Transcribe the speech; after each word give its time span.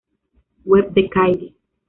Web 0.65 0.93
de 0.95 1.11
Kylie 1.11 1.53